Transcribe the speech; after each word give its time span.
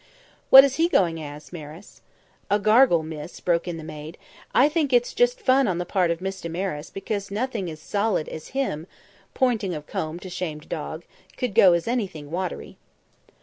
"What 0.49 0.63
is 0.63 0.77
he 0.77 0.89
going 0.89 1.21
as, 1.21 1.53
Maris?" 1.53 2.01
"A 2.49 2.57
gargle, 2.57 3.03
miss," 3.03 3.39
broke 3.39 3.67
in 3.67 3.77
the 3.77 3.83
maid. 3.83 4.17
"I 4.51 4.67
think 4.67 4.91
it's 4.91 5.13
just 5.13 5.39
fun 5.39 5.67
on 5.67 5.77
the 5.77 5.85
part 5.85 6.09
of 6.09 6.21
Miss 6.21 6.41
Damaris, 6.41 6.89
because 6.89 7.29
nothing 7.29 7.69
as 7.69 7.79
solid 7.79 8.27
as 8.27 8.47
him," 8.57 8.87
pointing 9.35 9.75
of 9.75 9.85
comb 9.85 10.17
to 10.21 10.29
shamed 10.31 10.67
dog 10.69 11.03
"could 11.37 11.53
go 11.53 11.73
as 11.73 11.87
anything 11.87 12.31
watery." 12.31 12.77